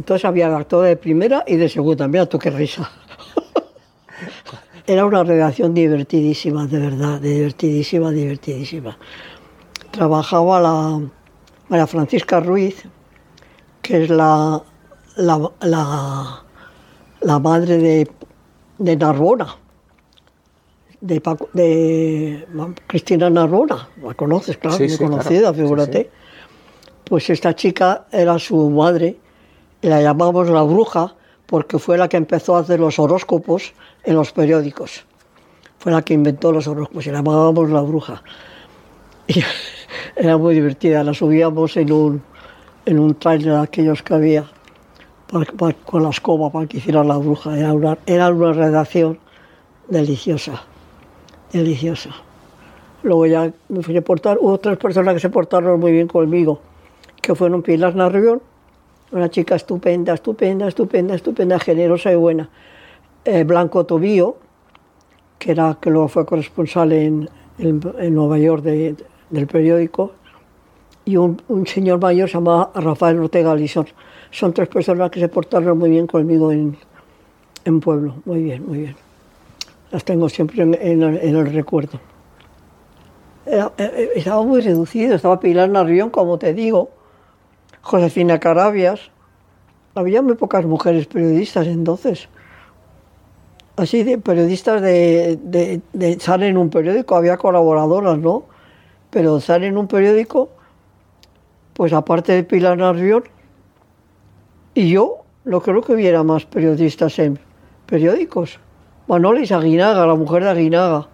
Entonces 0.09 0.25
había 0.25 0.57
actor 0.57 0.87
de 0.87 0.97
primera 0.97 1.45
y 1.47 1.57
de 1.57 1.69
segunda. 1.69 2.09
Mira 2.09 2.25
tú 2.25 2.39
qué 2.39 2.49
risa. 2.49 2.91
Era 4.87 5.05
una 5.05 5.23
redacción 5.23 5.75
divertidísima, 5.75 6.67
de 6.67 6.79
verdad, 6.79 7.21
divertidísima, 7.21 8.11
divertidísima 8.11 8.97
trabajaba 9.99 10.61
la 10.61 11.01
María 11.69 11.87
Francisca 11.87 12.39
Ruiz, 12.41 12.85
que 13.83 14.05
es 14.05 14.11
la, 14.11 14.63
la, 15.17 15.51
la, 17.21 17.39
madre 17.41 17.79
de, 17.79 18.09
de 18.79 18.97
Narbona, 18.97 19.57
de, 21.01 21.21
de, 21.53 22.47
Cristina 22.87 23.29
Narbona, 23.29 23.89
la 24.03 24.15
conoces, 24.15 24.57
claro, 24.57 24.79
muy 24.79 24.97
conocida, 24.97 25.53
figúrate. 25.53 26.11
Pues 27.05 27.29
esta 27.31 27.57
chica 27.57 28.07
era 28.13 28.39
su 28.39 28.71
madre, 28.71 29.17
la 29.83 30.01
llamamos 30.03 30.49
la 30.49 30.63
bruja 30.63 31.15
porque 31.47 31.79
fue 31.79 31.97
la 31.97 32.09
que 32.09 32.17
empezó 32.17 32.57
a 32.57 32.61
hacer 32.61 32.81
los 32.81 32.99
horóscopos 32.99 33.73
en 34.05 34.15
los 34.15 34.33
periódicos. 34.33 35.05
Fue 35.79 35.93
la 35.93 36.03
que 36.03 36.15
inventó 36.15 36.53
los 36.53 36.67
horóscopos 36.67 37.07
y 37.07 37.11
la 37.11 37.19
llamábamos 37.19 37.71
la 37.71 37.83
bruja. 37.83 38.23
Y 39.29 39.43
era 40.17 40.39
muy 40.39 40.55
divertida. 40.55 41.05
La 41.05 41.13
subíamos 41.13 41.77
en 41.77 41.93
un, 41.93 42.23
en 42.87 42.99
un 42.99 43.15
trailer 43.15 43.53
de 43.53 43.61
aquellos 43.61 44.03
que 44.03 44.15
había 44.15 44.47
con 45.85 46.03
la 46.03 46.09
escoba 46.09 46.51
para 46.51 46.67
que 46.67 46.79
hiciera 46.79 47.05
la 47.05 47.17
bruja. 47.19 47.59
Era 47.59 47.73
una, 47.75 47.99
era 48.07 48.31
una 48.31 48.53
redacción 48.53 49.19
deliciosa, 49.89 50.63
deliciosa. 51.53 52.11
Luego 53.03 53.27
ya 53.27 53.53
me 53.69 53.83
fui 53.83 53.97
a 53.97 54.03
portar, 54.03 54.39
hubo 54.41 54.59
tres 54.59 54.79
personas 54.79 55.15
que 55.15 55.21
se 55.21 55.31
portaron 55.31 55.79
muy 55.79 55.93
bien 55.93 56.09
conmigo, 56.09 56.61
que 57.21 57.35
fueron 57.35 57.63
Pilar 57.63 57.95
Narrión, 57.95 58.43
una 59.13 59.29
chica 59.31 59.55
estupenda, 59.55 60.15
estupenda, 60.15 60.69
estupenda, 60.69 61.15
estupenda, 61.15 61.59
generosa 61.59 62.13
y 62.13 62.17
buena. 62.17 62.49
Eh, 63.25 63.45
Blanco 63.45 63.85
Tobío, 63.85 64.37
que, 65.39 65.53
era, 65.53 65.79
que 65.81 65.91
luego 65.91 66.09
fue 66.09 66.27
corresponsal 66.27 66.93
en, 66.93 67.29
en, 67.59 68.15
Nueva 68.15 68.39
York 68.39 68.63
del 68.63 69.47
periódico, 69.47 70.13
y 71.05 71.17
un, 71.17 71.39
señor 71.67 72.01
mayor 72.01 72.29
se 72.29 72.35
llama 72.35 72.71
Rafael 72.75 73.19
Ortega 73.19 73.55
Lison. 73.55 73.87
Son 74.31 74.53
tres 74.53 74.69
personas 74.69 75.11
que 75.11 75.21
se 75.21 75.29
portaron 75.29 75.79
muy 75.79 75.89
bien 75.89 76.07
conmigo 76.07 76.53
en, 76.53 76.77
en 77.65 77.81
Pueblo, 77.81 78.17
muy 78.27 78.43
bien, 78.43 78.67
muy 78.67 78.79
bien. 78.79 78.97
Las 79.91 80.05
tengo 80.05 80.29
siempre 80.29 80.63
en, 80.63 81.03
el 81.03 81.47
recuerdo. 81.53 81.99
Estaba 84.15 84.43
muy 84.43 84.61
reducido, 84.61 85.15
estaba 85.15 85.41
Pilar 85.41 85.71
Narrión, 85.71 86.11
como 86.11 86.39
te 86.39 86.53
digo, 86.53 86.91
Josefina 87.89 88.39
Carabias. 88.39 89.11
Había 89.95 90.21
muy 90.23 90.35
pocas 90.35 90.67
mujeres 90.67 91.07
periodistas 91.07 91.67
entonces. 91.67 92.29
Así 93.77 94.03
de 94.05 94.19
periodistas 94.19 94.83
de, 94.83 95.39
de, 95.43 95.81
de 95.93 96.21
salen 96.21 96.51
en 96.51 96.57
un 96.59 96.69
periódico, 96.69 97.17
había 97.17 97.37
colaboradoras, 97.37 98.19
¿no? 98.19 98.45
Pero 99.11 99.41
salen 99.41 99.71
en 99.71 99.79
un 99.79 99.89
periódico, 99.89 100.51
pues 101.73 101.93
aparte 101.93 102.33
de 102.33 102.45
Pilar 102.45 102.77
Narrión, 102.77 103.25
y 104.75 104.91
yo 104.91 105.25
no 105.45 105.63
creo 105.63 105.81
que 105.81 105.95
hubiera 105.95 106.23
más 106.23 106.45
periodistas 106.45 107.19
en 107.19 107.39
periódicos. 107.87 108.61
Manolis 109.07 109.51
Aguinaga, 109.51 110.07
la 110.07 110.15
mujer 110.15 110.45
de 110.45 110.51
Aguinaga. 110.51 111.09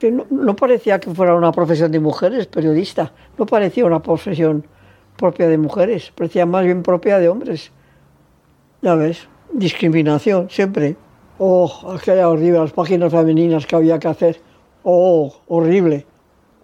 Que 0.00 0.10
no, 0.10 0.56
parecía 0.56 0.98
que 0.98 1.14
fuera 1.14 1.36
una 1.36 1.52
profesión 1.52 1.92
de 1.92 2.00
mujeres, 2.00 2.48
periodista. 2.48 3.12
No 3.38 3.46
parecía 3.46 3.86
una 3.86 4.02
profesión 4.02 4.66
propia 5.16 5.48
de 5.48 5.58
mujeres, 5.58 6.12
parecía 6.14 6.46
más 6.46 6.64
bien 6.64 6.82
propia 6.82 7.18
de 7.18 7.28
hombres. 7.28 7.70
Ya 8.82 8.94
ves, 8.94 9.28
discriminación, 9.52 10.50
siempre. 10.50 10.96
Oh, 11.38 11.94
aquella 11.96 12.28
horrible, 12.28 12.58
las 12.58 12.72
páginas 12.72 13.12
femeninas 13.12 13.66
que 13.66 13.76
había 13.76 13.98
que 13.98 14.08
hacer. 14.08 14.40
Oh, 14.82 15.32
horrible. 15.48 16.06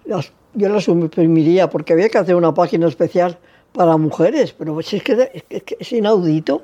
yo 0.04 0.68
las 0.68 0.84
suprimiría 0.84 1.70
porque 1.70 1.92
había 1.92 2.08
que 2.08 2.18
hacer 2.18 2.34
una 2.34 2.54
página 2.54 2.88
especial 2.88 3.38
para 3.72 3.96
mujeres, 3.96 4.52
pero 4.52 4.78
es 4.80 5.02
que 5.02 5.76
es 5.78 5.92
inaudito. 5.92 6.62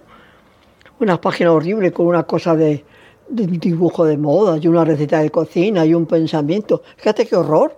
Una 1.00 1.20
página 1.20 1.52
horrible 1.52 1.92
con 1.92 2.06
una 2.06 2.24
cosa 2.24 2.56
de, 2.56 2.84
dibujo 3.28 4.04
de 4.04 4.16
moda 4.16 4.58
y 4.60 4.68
una 4.68 4.84
receta 4.84 5.20
de 5.20 5.30
cocina 5.30 5.84
y 5.84 5.94
un 5.94 6.06
pensamiento. 6.06 6.82
Fíjate 6.96 7.26
qué 7.26 7.36
horror. 7.36 7.76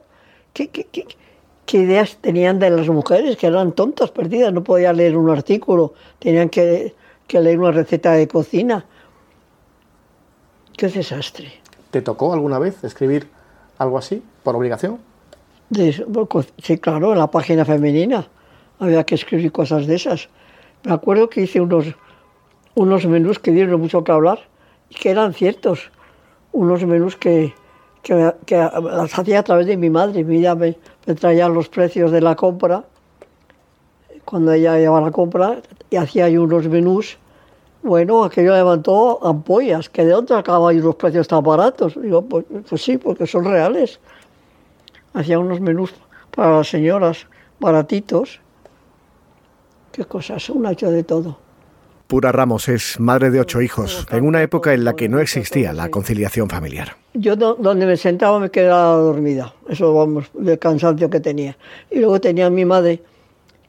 ¿Qué, 0.53 0.69
qué, 0.69 0.85
qué, 0.85 1.07
ideas 1.73 2.19
tenían 2.21 2.59
de 2.59 2.71
las 2.71 2.89
mujeres 2.89 3.37
que 3.37 3.47
eran 3.47 3.73
tontas, 3.73 4.11
perdidas? 4.11 4.53
No 4.53 4.63
podían 4.63 4.97
leer 4.97 5.17
un 5.17 5.31
artículo, 5.31 5.95
tenían 6.19 6.49
que, 6.49 6.95
que 7.27 7.41
leer 7.41 7.59
una 7.59 7.73
receta 7.73 8.13
de 8.13 8.29
cocina. 8.29 8.85
Qué 10.77 10.89
desastre. 10.89 11.53
¿Te 11.91 12.03
tocó 12.03 12.33
alguna 12.33 12.59
vez 12.59 12.85
escribir 12.85 13.29
algo 13.79 13.99
así, 13.99 14.23
por 14.43 14.57
obligación? 14.57 14.99
sí, 16.63 16.79
claro, 16.79 17.13
en 17.13 17.19
la 17.19 17.31
página 17.31 17.65
femenina 17.65 18.29
había 18.79 19.05
que 19.05 19.17
escribir 19.17 19.51
cosas 19.53 19.87
de 19.87 19.97
esas. 19.97 20.29
Me 20.85 20.93
acuerdo 20.93 21.29
que 21.29 21.43
hice 21.43 21.61
unos, 21.61 21.87
unos 22.75 23.07
menús 23.07 23.39
que 23.39 23.51
dieron 23.51 23.81
mucho 23.81 24.05
que 24.05 24.13
hablar 24.13 24.41
y 24.91 24.95
que 24.95 25.11
eran 25.11 25.35
ciertos. 25.35 25.91
Unos 26.53 26.85
menús 26.85 27.17
que, 27.17 27.55
que, 28.03 28.33
las 28.57 29.19
hacía 29.19 29.41
a 29.41 29.43
través 29.43 29.67
de 29.67 29.77
mi 29.77 29.91
madre. 29.91 30.23
Mi 30.25 30.41
madre 30.41 30.77
me, 31.07 31.15
traía 31.15 31.49
los 31.49 31.69
precios 31.69 32.11
de 32.11 32.21
la 32.21 32.35
compra 32.37 32.85
cuando 34.25 34.53
ella 34.53 34.77
llevaba 34.77 35.07
la 35.07 35.13
compra 35.13 35.63
y 35.89 35.97
hacía 35.97 36.27
ahí 36.27 36.37
unos 36.37 36.69
menús. 36.69 37.17
Bueno, 37.83 38.25
aquello 38.25 38.53
levantó 38.55 39.25
ampollas, 39.25 39.89
que 39.89 40.05
de 40.05 40.11
dónde 40.11 40.35
acaban 40.35 40.81
los 40.81 40.97
precios 40.97 41.29
tan 41.29 41.45
baratos. 41.45 42.01
Digo, 42.01 42.23
pues, 42.23 42.45
pues 42.69 42.83
sí, 42.83 42.99
porque 42.99 43.27
son 43.27 43.45
reales. 43.45 44.01
Hacía 45.15 45.39
unos 45.39 45.61
menús 45.61 45.95
para 46.35 46.57
las 46.57 46.69
señoras 46.69 47.27
baratitos. 47.61 48.41
Qué 49.93 50.05
cosas, 50.05 50.51
un 50.51 50.67
hecho 50.67 50.91
de 50.91 51.05
todo. 51.05 51.46
Pura 52.07 52.31
Ramos 52.31 52.69
es 52.69 53.01
madre 53.01 53.33
de 53.33 53.41
ocho 53.41 53.61
hijos, 53.61 54.07
en 54.13 54.25
una 54.25 54.41
época 54.41 54.73
en 54.73 54.85
la 54.85 54.95
que 54.95 55.09
no 55.09 55.19
existía 55.19 55.73
la 55.73 55.89
conciliación 55.89 56.49
familiar. 56.49 56.97
Yo 57.15 57.35
donde 57.35 57.85
me 57.85 57.97
sentaba 57.97 58.39
me 58.39 58.49
quedaba 58.49 58.97
dormida, 58.97 59.53
eso 59.69 59.93
vamos, 59.93 60.27
del 60.35 60.57
cansancio 60.57 61.11
que 61.11 61.19
tenía. 61.19 61.57
Y 61.91 61.99
luego 61.99 62.21
tenía 62.21 62.49
mi 62.49 62.65
madre, 62.65 63.03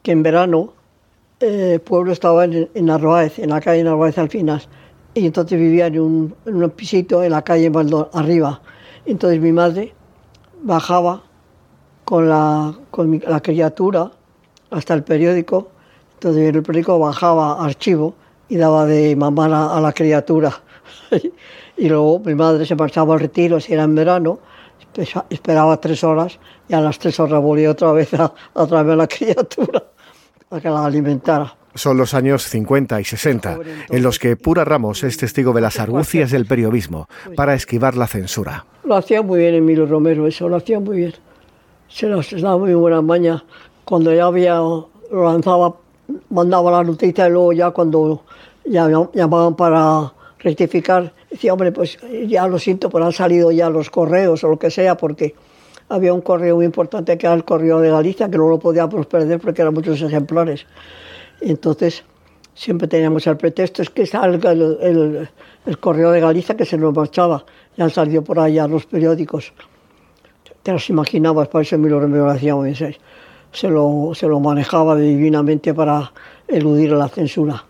que 0.03 0.11
en 0.11 0.21
verano 0.21 0.73
eh, 1.39 1.71
el 1.73 1.79
pueblo 1.79 2.11
estaba 2.11 2.45
en, 2.45 2.69
en 2.75 2.89
Arroáez, 2.91 3.39
en 3.39 3.49
la 3.49 3.59
calle 3.59 3.83
Narváez 3.83 4.19
Alfinas, 4.19 4.69
y 5.15 5.25
entonces 5.25 5.57
vivía 5.57 5.87
en 5.87 5.99
un, 5.99 6.35
en 6.45 6.63
un 6.63 6.69
pisito 6.69 7.23
en 7.23 7.31
la 7.31 7.41
calle 7.41 7.71
Maldon, 7.71 8.07
arriba. 8.13 8.61
Entonces 9.07 9.41
mi 9.41 9.51
madre 9.51 9.95
bajaba 10.61 11.23
con 12.05 12.29
la, 12.29 12.77
con 12.91 13.19
la 13.27 13.39
criatura 13.41 14.11
hasta 14.69 14.93
el 14.93 15.03
periódico, 15.03 15.71
entonces 16.13 16.53
el 16.53 16.61
periódico 16.61 16.99
bajaba 16.99 17.65
archivo 17.65 18.13
y 18.49 18.57
daba 18.57 18.85
de 18.85 19.15
mamar 19.15 19.51
a, 19.53 19.79
la 19.79 19.93
criatura. 19.93 20.61
y 21.77 21.89
luego 21.89 22.19
mi 22.19 22.35
madre 22.35 22.65
se 22.65 22.75
marchaba 22.75 23.13
al 23.13 23.19
retiro, 23.19 23.59
si 23.59 23.73
era 23.73 23.83
en 23.83 23.95
verano, 23.95 24.39
esperaba 25.29 25.79
tres 25.79 26.03
horas 26.03 26.39
y 26.67 26.73
a 26.73 26.81
las 26.81 26.97
tres 26.97 27.19
horas 27.19 27.41
volvía 27.41 27.71
otra 27.71 27.91
vez 27.91 28.13
a, 28.13 28.33
a 28.53 28.67
traerme 28.67 28.93
a 28.93 28.95
la 28.95 29.07
criatura 29.07 29.83
a 30.49 30.59
que 30.59 30.69
la 30.69 30.85
alimentara. 30.85 31.55
Son 31.75 31.95
los 31.95 32.15
años 32.15 32.43
50 32.43 32.99
y 32.99 33.03
60, 33.03 33.59
en 33.89 34.01
los 34.01 34.17
que 34.17 34.35
Pura 34.35 34.65
Ramos 34.65 35.03
es 35.03 35.15
testigo 35.17 35.53
de 35.53 35.61
las 35.61 35.79
argucias 35.79 36.31
del 36.31 36.47
periodismo 36.47 37.07
para 37.35 37.53
esquivar 37.53 37.95
la 37.95 38.07
censura. 38.07 38.65
Lo 38.83 38.95
hacía 38.95 39.21
muy 39.21 39.39
bien 39.39 39.53
Emilio 39.53 39.85
Romero, 39.85 40.25
eso 40.25 40.49
lo 40.49 40.55
hacía 40.55 40.79
muy 40.79 40.97
bien. 40.97 41.13
Se 41.87 42.07
nos 42.07 42.31
daba 42.41 42.57
muy 42.57 42.73
buena 42.73 43.01
maña. 43.03 43.43
Cuando 43.85 44.11
ya 44.11 44.25
había, 44.25 44.55
lo 44.55 44.89
lanzaba, 45.11 45.75
mandaba 46.29 46.71
la 46.71 46.83
noticia 46.83 47.27
y 47.27 47.31
luego 47.31 47.53
ya 47.53 47.71
cuando 47.71 48.23
ya 48.65 48.87
llamaban 49.13 49.55
para 49.55 50.13
rectificar. 50.39 51.13
Decía, 51.29 51.53
hombre, 51.53 51.71
pues 51.71 51.97
ya 52.27 52.47
lo 52.47 52.59
siento, 52.59 52.89
pero 52.89 53.05
han 53.05 53.11
salido 53.11 53.51
ya 53.51 53.69
los 53.69 53.89
correos 53.89 54.43
o 54.43 54.49
lo 54.49 54.59
que 54.59 54.71
sea, 54.71 54.95
porque 54.95 55.35
había 55.89 56.13
un 56.13 56.21
correo 56.21 56.57
muy 56.57 56.65
importante 56.65 57.17
que 57.17 57.25
era 57.25 57.35
el 57.35 57.43
correo 57.43 57.79
de 57.79 57.89
Galicia, 57.89 58.29
que 58.29 58.37
no 58.37 58.49
lo 58.49 58.59
podíamos 58.59 59.05
perder 59.05 59.39
porque 59.39 59.61
eran 59.61 59.73
muchos 59.73 60.01
ejemplares. 60.01 60.65
Entonces, 61.41 62.03
siempre 62.53 62.87
teníamos 62.87 63.25
el 63.27 63.37
pretexto, 63.37 63.81
es 63.81 63.89
que 63.89 64.05
salga 64.05 64.51
el, 64.51 65.29
el, 65.65 65.79
correo 65.79 66.11
de 66.11 66.19
Galicia 66.19 66.55
que 66.55 66.65
se 66.65 66.77
nos 66.77 66.93
marchaba. 66.93 67.45
Ya 67.77 67.89
salió 67.89 68.23
por 68.23 68.39
allá 68.39 68.67
los 68.67 68.85
periódicos. 68.85 69.53
Te 70.63 70.73
las 70.73 70.89
imaginabas, 70.89 71.47
por 71.47 71.61
eso 71.61 71.77
me 71.77 71.89
lo 71.89 72.05
muy 72.07 72.19
Se 73.51 73.69
lo, 73.69 74.11
se 74.13 74.27
lo 74.27 74.39
manejaba 74.39 74.95
divinamente 74.95 75.73
para 75.73 76.11
eludir 76.47 76.91
la 76.91 77.07
censura. 77.07 77.63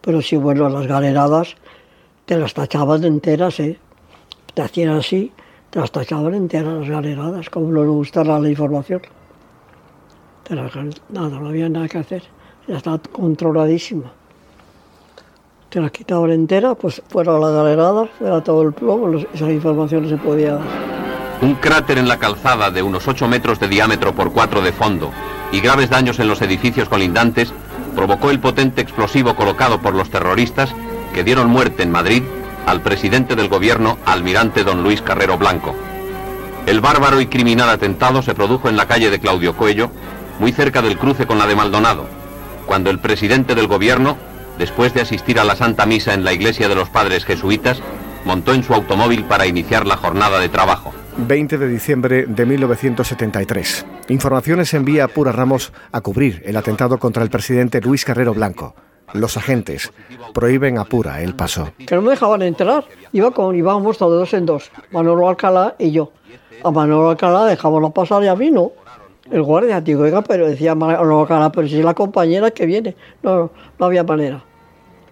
Pero 0.00 0.22
si 0.22 0.36
bueno, 0.36 0.68
las 0.68 0.86
galeradas 0.86 1.56
te 2.24 2.36
las 2.36 2.54
tachaban 2.54 3.04
enteras, 3.04 3.60
¿eh? 3.60 3.78
Te 4.54 4.62
hacían 4.62 4.90
así, 4.90 5.32
te 5.70 5.78
las 5.78 5.90
tachaban 5.92 6.34
enteras 6.34 6.74
las 6.74 6.88
galeradas, 6.88 7.50
como 7.50 7.70
no 7.70 7.82
le 7.82 7.88
gustara 7.88 8.38
la 8.38 8.48
información. 8.48 9.02
nada, 10.48 11.38
no 11.38 11.48
había 11.48 11.68
nada 11.68 11.88
que 11.88 11.98
hacer. 11.98 12.22
Ya 12.66 12.76
estaba 12.76 12.98
controladísima. 12.98 14.12
Te 15.68 15.80
las 15.80 15.92
quitaban 15.92 16.30
enteras, 16.30 16.76
pues 16.80 17.02
fuera 17.08 17.38
la 17.38 17.50
galerada, 17.50 18.06
fuera 18.06 18.42
todo 18.42 18.62
el 18.62 18.72
plomo, 18.72 19.18
esa 19.32 19.52
información 19.52 20.02
no 20.02 20.08
se 20.08 20.16
podía 20.16 20.54
dar. 20.54 20.89
Un 21.42 21.54
cráter 21.54 21.96
en 21.96 22.06
la 22.06 22.18
calzada 22.18 22.70
de 22.70 22.82
unos 22.82 23.08
8 23.08 23.26
metros 23.26 23.58
de 23.58 23.68
diámetro 23.68 24.14
por 24.14 24.30
4 24.30 24.60
de 24.60 24.72
fondo 24.72 25.10
y 25.52 25.60
graves 25.60 25.88
daños 25.88 26.18
en 26.18 26.28
los 26.28 26.42
edificios 26.42 26.90
colindantes 26.90 27.54
provocó 27.96 28.30
el 28.30 28.40
potente 28.40 28.82
explosivo 28.82 29.34
colocado 29.34 29.80
por 29.80 29.94
los 29.94 30.10
terroristas 30.10 30.74
que 31.14 31.24
dieron 31.24 31.48
muerte 31.48 31.82
en 31.82 31.90
Madrid 31.90 32.22
al 32.66 32.82
presidente 32.82 33.36
del 33.36 33.48
gobierno, 33.48 33.96
almirante 34.04 34.64
don 34.64 34.82
Luis 34.82 35.00
Carrero 35.00 35.38
Blanco. 35.38 35.74
El 36.66 36.82
bárbaro 36.82 37.22
y 37.22 37.26
criminal 37.26 37.70
atentado 37.70 38.20
se 38.20 38.34
produjo 38.34 38.68
en 38.68 38.76
la 38.76 38.86
calle 38.86 39.10
de 39.10 39.18
Claudio 39.18 39.56
Coello, 39.56 39.90
muy 40.38 40.52
cerca 40.52 40.82
del 40.82 40.98
cruce 40.98 41.26
con 41.26 41.38
la 41.38 41.46
de 41.46 41.56
Maldonado, 41.56 42.06
cuando 42.66 42.90
el 42.90 42.98
presidente 42.98 43.54
del 43.54 43.66
gobierno, 43.66 44.18
después 44.58 44.92
de 44.92 45.00
asistir 45.00 45.40
a 45.40 45.44
la 45.44 45.56
Santa 45.56 45.86
Misa 45.86 46.12
en 46.12 46.22
la 46.22 46.34
iglesia 46.34 46.68
de 46.68 46.74
los 46.74 46.90
padres 46.90 47.24
jesuitas, 47.24 47.80
montó 48.26 48.52
en 48.52 48.62
su 48.62 48.74
automóvil 48.74 49.24
para 49.24 49.46
iniciar 49.46 49.86
la 49.86 49.96
jornada 49.96 50.38
de 50.38 50.50
trabajo. 50.50 50.92
20 51.16 51.58
de 51.58 51.68
diciembre 51.68 52.26
de 52.26 52.46
1973. 52.46 53.86
Informaciones 54.08 54.74
envía 54.74 55.04
a 55.04 55.08
Pura 55.08 55.32
Ramos 55.32 55.72
a 55.92 56.00
cubrir 56.00 56.42
el 56.44 56.56
atentado 56.56 56.98
contra 56.98 57.22
el 57.22 57.30
presidente 57.30 57.80
Luis 57.80 58.04
Carrero 58.04 58.34
Blanco. 58.34 58.74
Los 59.12 59.36
agentes 59.36 59.92
prohíben 60.32 60.78
a 60.78 60.84
Pura 60.84 61.20
el 61.20 61.34
paso. 61.34 61.72
Que 61.86 61.94
no 61.94 62.02
me 62.02 62.10
dejaban 62.10 62.42
entrar. 62.42 62.84
Iba 63.12 63.32
con, 63.32 63.56
íbamos 63.56 63.98
todos 63.98 64.18
dos 64.18 64.34
en 64.34 64.46
dos, 64.46 64.70
Manolo 64.92 65.28
Alcalá 65.28 65.74
y 65.78 65.90
yo. 65.90 66.12
A 66.62 66.70
Manolo 66.70 67.10
Alcalá 67.10 67.46
dejábamos 67.46 67.92
pasar 67.92 68.22
y 68.22 68.28
a 68.28 68.36
mí 68.36 68.50
no. 68.50 68.72
El 69.30 69.42
guardia, 69.42 69.80
digo, 69.80 70.02
oiga, 70.02 70.22
pero 70.22 70.48
decía 70.48 70.74
Manolo 70.74 71.22
Alcalá, 71.22 71.50
pero 71.50 71.66
si 71.66 71.78
es 71.78 71.84
la 71.84 71.94
compañera 71.94 72.50
que 72.50 72.66
viene. 72.66 72.96
No, 73.22 73.50
no 73.78 73.86
había 73.86 74.04
manera. 74.04 74.44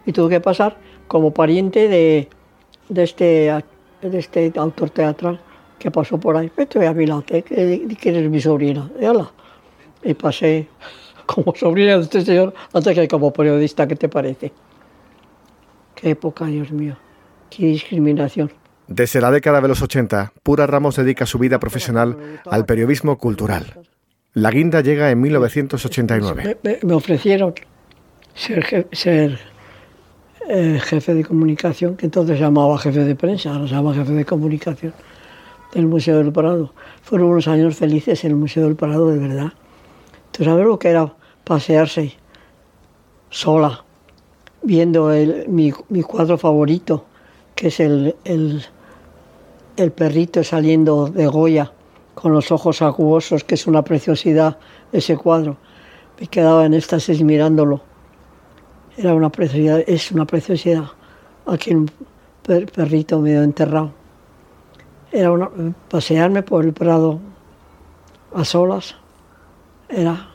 Y 0.07 0.13
tuve 0.13 0.31
que 0.31 0.41
pasar 0.41 0.77
como 1.09 1.33
pariente 1.33 1.89
de, 1.89 2.29
de, 2.89 3.03
este, 3.03 3.65
de 4.03 4.19
este 4.19 4.53
autor 4.57 4.91
teatral 4.91 5.41
que 5.79 5.91
pasó 5.91 6.19
por 6.19 6.37
ahí. 6.37 6.51
Vete 6.57 6.87
a 6.87 6.93
mi 6.93 7.07
lado, 7.07 7.25
que, 7.25 7.43
que, 7.43 8.09
eres 8.09 8.31
mi 8.31 8.41
sobrina. 8.41 8.91
Y, 9.01 10.11
y 10.11 10.15
pasé 10.15 10.69
como 11.27 11.55
sobrina 11.55 11.97
de 11.97 12.03
este 12.05 12.23
señor 12.23 12.55
antes 12.73 12.95
que 12.95 13.09
como 13.09 13.33
periodista, 13.33 13.87
¿qué 13.87 13.97
te 13.97 14.09
parece? 14.09 14.53
Qué 15.95 16.11
época, 16.11 16.47
Dios 16.47 16.71
mío. 16.71 16.97
Qué 17.51 17.67
discriminación. 17.67 18.51
Desde 18.87 19.21
la 19.21 19.31
década 19.31 19.61
de 19.61 19.69
los 19.69 19.83
80, 19.83 20.33
Pura 20.43 20.67
Ramos 20.67 20.97
dedica 20.97 21.27
su 21.27 21.39
vida 21.39 21.59
profesional 21.59 22.41
al 22.47 22.65
periodismo 22.65 23.19
cultural. 23.19 23.81
La 24.33 24.51
guinda 24.51 24.81
llega 24.81 25.11
en 25.11 25.21
1989. 25.21 26.59
Me, 26.83 26.95
ofrecieron 26.95 27.55
ser, 28.35 29.39
eh, 30.49 30.81
jefe 30.83 31.15
de 31.15 31.25
comunicación, 31.25 31.97
que 31.97 32.07
entonces 32.07 32.39
llamaba 32.39 32.79
jefe 32.79 33.01
de 33.01 33.15
prensa, 33.15 33.53
ahora 33.53 33.67
se 33.67 33.75
llama 33.75 33.95
jefe 33.95 34.13
de 34.13 34.25
comunicación 34.25 34.95
del 35.73 35.87
Museo 35.87 36.19
del 36.19 36.33
Prado. 36.33 36.73
Fueron 37.03 37.29
unos 37.29 37.49
años 37.49 37.77
felices 37.77 38.25
en 38.25 38.33
el 38.33 38.37
Museo 38.37 38.65
del 38.65 38.77
Prado, 38.77 39.09
de 39.11 39.19
verdad. 39.19 39.53
¿Tú 40.33 40.45
sabes 40.45 40.67
lo 40.67 40.79
que 40.79 40.89
era 40.89 41.15
pasearse 41.45 42.15
sola, 43.31 43.85
viendo 44.63 45.11
mi, 45.49 45.73
cuadro 46.03 46.39
favorito, 46.39 47.05
que 47.55 47.69
es 47.69 47.81
el, 47.81 48.15
el, 48.25 49.93
perrito 49.93 50.43
saliendo 50.45 51.09
de 51.09 51.27
Goya 51.27 51.73
con 52.15 52.33
los 52.33 52.51
ojos 52.51 52.83
acuosos, 52.83 53.45
que 53.45 53.55
es 53.55 53.67
una 53.67 53.83
preciosidad 53.83 54.59
ese 54.93 55.17
cuadro. 55.17 55.57
Me 56.21 56.27
quedaba 56.27 56.67
en 56.67 56.75
éxtasis 56.75 57.23
mirándolo. 57.23 57.81
Era 58.97 59.15
una 59.15 59.31
preciosidad, 59.31 59.83
es 59.87 60.11
una 60.11 60.27
preciosidad. 60.27 60.85
Aquí 61.47 61.73
un 61.73 61.91
perrito 62.43 63.21
medio 63.21 63.43
enterrado. 63.43 63.98
Era 65.11 65.33
una, 65.33 65.51
pasearme 65.89 66.43
por 66.43 66.65
el 66.65 66.73
Prado 66.73 67.21
a 68.35 68.45
solas. 68.45 68.95
Era 69.89 70.29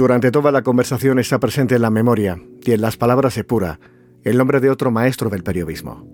Durante 0.00 0.30
toda 0.30 0.50
la 0.50 0.62
conversación 0.62 1.18
está 1.18 1.38
presente 1.38 1.74
en 1.74 1.82
la 1.82 1.90
memoria 1.90 2.40
y 2.62 2.72
en 2.72 2.80
las 2.80 2.96
palabras 2.96 3.34
de 3.34 3.44
Pura 3.44 3.78
el 4.24 4.38
nombre 4.38 4.58
de 4.58 4.70
otro 4.70 4.90
maestro 4.90 5.28
del 5.28 5.42
periodismo, 5.42 6.06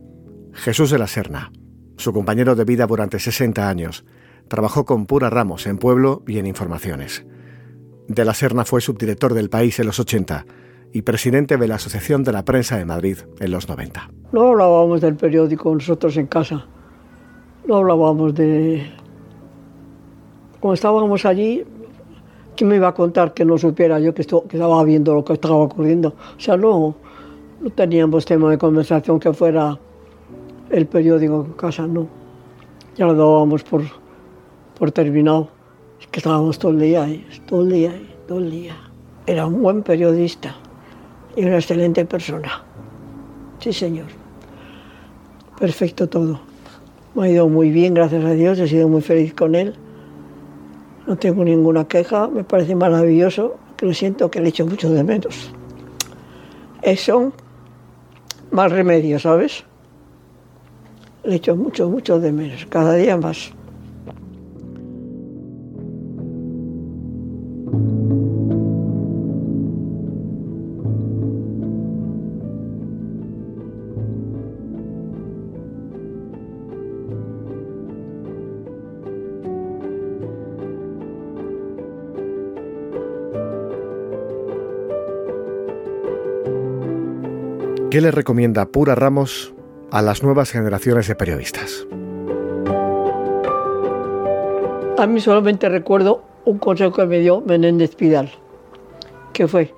Jesús 0.54 0.90
de 0.90 0.98
la 0.98 1.06
Serna. 1.06 1.52
Su 1.96 2.12
compañero 2.12 2.54
de 2.54 2.64
vida 2.64 2.86
durante 2.86 3.18
60 3.18 3.68
años, 3.68 4.04
trabajó 4.48 4.84
con 4.84 5.06
Pura 5.06 5.30
Ramos 5.30 5.66
en 5.66 5.78
Pueblo 5.78 6.22
y 6.26 6.38
en 6.38 6.46
Informaciones. 6.46 7.24
De 8.08 8.24
la 8.24 8.34
Serna 8.34 8.64
fue 8.64 8.80
subdirector 8.80 9.34
del 9.34 9.50
país 9.50 9.78
en 9.80 9.86
los 9.86 9.98
80 9.98 10.46
y 10.92 11.02
presidente 11.02 11.56
de 11.56 11.68
la 11.68 11.76
Asociación 11.76 12.22
de 12.22 12.32
la 12.32 12.44
Prensa 12.44 12.76
de 12.76 12.84
Madrid 12.84 13.18
en 13.40 13.50
los 13.50 13.68
90. 13.68 14.10
No 14.32 14.48
hablábamos 14.48 15.00
del 15.00 15.16
periódico 15.16 15.74
nosotros 15.74 16.16
en 16.16 16.26
casa, 16.26 16.66
no 17.66 17.76
hablábamos 17.76 18.34
de... 18.34 18.90
Cuando 20.60 20.74
estábamos 20.74 21.24
allí, 21.24 21.64
¿Quién 22.56 22.68
me 22.68 22.76
iba 22.76 22.88
a 22.88 22.94
contar 22.94 23.34
que 23.34 23.44
no 23.44 23.58
supiera 23.58 24.00
yo 24.00 24.14
que, 24.14 24.22
estaba 24.22 24.82
viendo 24.82 25.14
lo 25.14 25.22
que 25.22 25.34
estaba 25.34 25.56
ocurriendo? 25.56 26.14
O 26.36 26.40
sea, 26.40 26.56
no, 26.56 26.96
no 27.60 27.70
teníamos 27.70 28.24
tema 28.24 28.50
de 28.50 28.56
conversación 28.56 29.20
que 29.20 29.32
fuera 29.34 29.78
el 30.70 30.87
periódico 30.87 31.44
en 31.44 31.52
casa, 31.52 31.87
no. 31.87 32.08
Ya 32.96 33.06
lo 33.06 33.14
dábamos 33.14 33.62
por, 33.62 33.82
por 34.78 34.90
terminado. 34.90 35.49
Es 36.00 36.06
que 36.08 36.20
estábamos 36.20 36.58
todo 36.58 36.73
el 36.73 36.80
día 36.80 37.04
ahí, 37.04 37.26
todo 37.46 37.62
el 37.62 37.70
día 37.70 37.92
todo 38.26 38.38
el 38.38 38.50
día. 38.50 38.76
Era 39.26 39.46
un 39.46 39.62
buen 39.62 39.82
periodista 39.82 40.56
y 41.36 41.45
una 41.45 41.56
excelente 41.56 42.04
persona. 42.04 42.64
Sí, 43.60 43.73
señor. 43.73 44.06
Perfecto 45.58 46.08
todo. 46.08 46.40
Me 47.14 47.26
ha 47.26 47.30
ido 47.30 47.49
muy 47.49 47.71
bien, 47.71 47.95
gracias 47.95 48.25
a 48.25 48.32
Dios, 48.32 48.58
he 48.58 48.69
sido 48.69 48.88
muy 48.88 49.00
feliz 49.00 49.32
con 49.32 49.54
él 49.54 49.75
no 51.06 51.17
tengo 51.17 51.45
ninguna 51.45 51.86
queja, 51.86 52.28
me 52.28 52.45
parece 52.45 52.75
maravilloso, 52.75 53.56
que 53.76 53.86
lo 53.86 53.95
siento 53.95 54.30
que 54.30 54.40
le 54.40 54.49
echo 54.49 54.67
mucho 54.67 54.90
de 54.90 55.04
menos. 55.04 55.52
Eso, 56.82 57.32
más 58.50 58.73
remedio, 58.73 59.19
¿sabes? 59.19 59.64
Le 61.26 61.34
echo 61.34 61.56
mucho, 61.56 61.91
mucho 61.91 62.21
de 62.21 62.30
menos, 62.30 62.67
cada 62.67 62.95
día 62.95 63.17
más. 63.17 63.50
¿Qué 87.91 88.00
le 88.00 88.12
recomienda 88.12 88.67
Pura 88.67 88.95
Ramos 88.95 89.55
a 89.90 90.02
las 90.02 90.22
nuevas 90.22 90.50
generaciones 90.50 91.08
de 91.08 91.14
periodistas? 91.14 91.86
A 94.99 95.06
mí 95.06 95.20
solamente 95.20 95.68
recuerdo 95.68 96.22
un 96.44 96.58
consejo 96.58 96.92
que 96.92 97.06
me 97.06 97.18
dio 97.18 97.40
Menéndez 97.40 97.94
Pidal, 97.96 98.30
que 99.32 99.46
fue, 99.46 99.75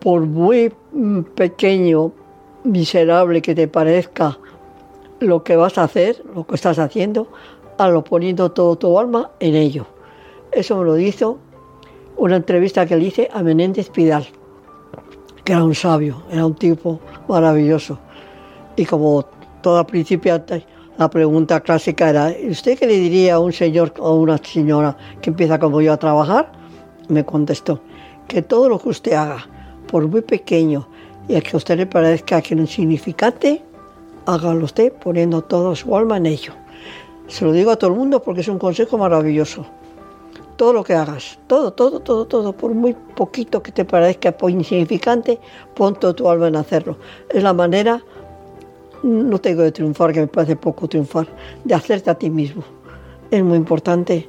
por 0.00 0.22
muy 0.22 0.72
pequeño, 1.34 2.12
miserable 2.64 3.42
que 3.42 3.54
te 3.54 3.68
parezca 3.68 4.38
lo 5.20 5.44
que 5.44 5.56
vas 5.56 5.78
a 5.78 5.84
hacer, 5.84 6.22
lo 6.34 6.46
que 6.46 6.54
estás 6.54 6.78
haciendo, 6.78 7.28
a 7.78 7.88
lo 7.88 8.02
poniendo 8.02 8.52
todo 8.52 8.76
tu 8.76 8.98
alma 8.98 9.30
en 9.40 9.54
ello. 9.54 9.86
Eso 10.52 10.76
me 10.78 10.84
lo 10.84 10.98
hizo 10.98 11.38
una 12.16 12.36
entrevista 12.36 12.86
que 12.86 12.96
le 12.96 13.04
hice 13.04 13.28
a 13.32 13.42
Menéndez 13.42 13.90
Pidal 13.90 14.26
que 15.44 15.52
era 15.52 15.62
un 15.62 15.74
sabio, 15.74 16.22
era 16.30 16.44
un 16.46 16.54
tipo 16.54 17.00
maravilloso. 17.28 17.98
Y 18.76 18.84
como 18.84 19.24
toda 19.62 19.86
principiante, 19.86 20.66
la 20.98 21.08
pregunta 21.08 21.60
clásica 21.60 22.10
era, 22.10 22.34
¿usted 22.48 22.78
qué 22.78 22.86
le 22.86 22.94
diría 22.94 23.34
a 23.34 23.38
un 23.38 23.52
señor 23.52 23.92
o 23.98 24.14
una 24.14 24.38
señora 24.38 24.96
que 25.20 25.30
empieza 25.30 25.58
como 25.58 25.80
yo 25.80 25.92
a 25.92 25.96
trabajar? 25.96 26.52
Me 27.08 27.24
contestó, 27.24 27.80
que 28.28 28.42
todo 28.42 28.68
lo 28.68 28.78
que 28.78 28.88
usted 28.88 29.12
haga, 29.12 29.46
por 29.86 30.06
muy 30.08 30.22
pequeño 30.22 30.88
y 31.28 31.36
a 31.36 31.40
que 31.40 31.50
a 31.54 31.56
usted 31.56 31.76
le 31.76 31.86
parezca 31.86 32.42
que 32.42 32.54
no 32.54 32.64
es 32.64 32.70
insignificante, 32.70 33.62
hágalo 34.26 34.64
usted 34.64 34.92
poniendo 34.92 35.42
toda 35.42 35.74
su 35.76 35.96
alma 35.96 36.16
en 36.16 36.26
ello. 36.26 36.52
Se 37.28 37.44
lo 37.44 37.52
digo 37.52 37.70
a 37.70 37.76
todo 37.76 37.90
el 37.90 37.96
mundo 37.96 38.22
porque 38.22 38.40
es 38.40 38.48
un 38.48 38.58
consejo 38.58 38.98
maravilloso 38.98 39.66
todo 40.56 40.72
lo 40.72 40.84
que 40.84 40.94
hagas, 40.94 41.38
todo, 41.46 41.72
todo, 41.72 42.00
todo, 42.00 42.26
todo, 42.26 42.52
por 42.52 42.72
muy 42.72 42.94
poquito 42.94 43.62
que 43.62 43.72
te 43.72 43.84
parezca 43.84 44.34
insignificante, 44.48 45.40
pon 45.74 45.94
todo 45.98 46.14
tu 46.14 46.28
alma 46.28 46.48
en 46.48 46.56
hacerlo. 46.56 46.96
Es 47.30 47.42
la 47.42 47.52
manera, 47.52 48.02
no 49.04 49.38
tengo 49.38 49.62
de 49.62 49.70
triunfar, 49.70 50.12
que 50.12 50.20
me 50.20 50.26
parece 50.26 50.56
poco 50.56 50.88
triunfar, 50.88 51.28
de 51.62 51.74
hacerte 51.74 52.10
a 52.10 52.14
ti 52.14 52.30
mismo. 52.30 52.64
Es 53.30 53.44
muy 53.44 53.58
importante 53.58 54.28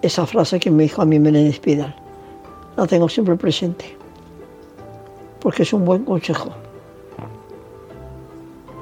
esa 0.00 0.24
frase 0.24 0.58
que 0.58 0.70
me 0.70 0.84
dijo 0.84 1.02
a 1.02 1.04
mí 1.04 1.18
Menéndez 1.18 1.60
Pidal. 1.60 1.94
La 2.76 2.86
tengo 2.86 3.08
siempre 3.08 3.36
presente, 3.36 3.96
porque 5.40 5.64
es 5.64 5.72
un 5.72 5.84
buen 5.84 6.04
consejo. 6.04 6.50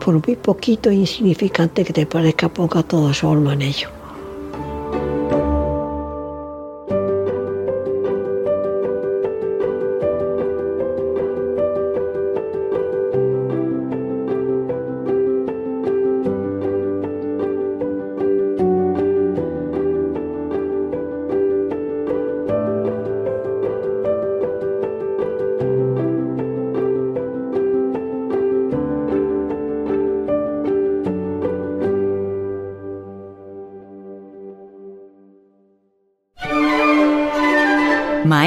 Por 0.05 0.24
muy 0.24 0.37
poquito 0.37 0.88
e 0.90 0.94
insignificante 0.94 1.85
que 1.85 1.92
te 1.92 2.07
parezca, 2.07 2.48
ponga 2.48 2.83
toda 2.85 3.12
su 3.12 3.29
alma 3.29 3.55
en 3.55 3.62
ello. 3.62 3.98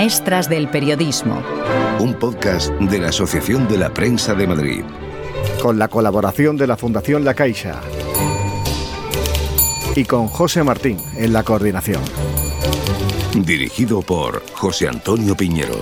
Maestras 0.02 0.50
del 0.50 0.68
Periodismo. 0.68 1.44
Un 2.00 2.16
podcast 2.16 2.72
de 2.72 2.98
la 2.98 3.10
Asociación 3.10 3.68
de 3.68 3.78
la 3.78 3.94
Prensa 3.94 4.34
de 4.34 4.48
Madrid. 4.48 4.82
Con 5.62 5.78
la 5.78 5.90
colaboración 5.90 6.58
de 6.58 6.66
la 6.66 6.76
Fundación 6.76 7.24
La 7.24 7.36
Caixa. 7.36 7.80
y 9.96 10.04
con 10.06 10.28
José 10.28 10.64
Martín 10.64 10.98
en 11.18 11.34
la 11.34 11.44
coordinación. 11.44 12.02
Dirigido 13.46 14.02
por 14.02 14.42
José 14.54 14.88
Antonio 14.88 15.38
Piñero. 15.38 15.80